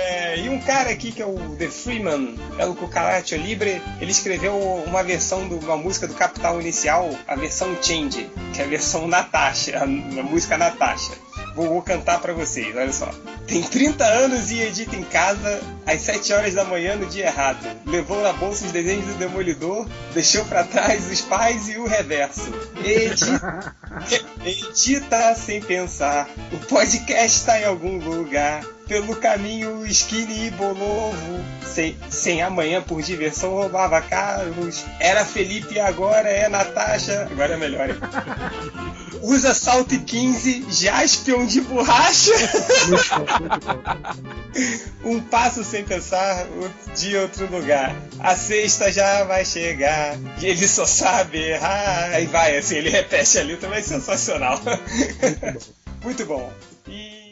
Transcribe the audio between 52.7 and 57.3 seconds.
ele repete ali também sensacional. Muito bom. E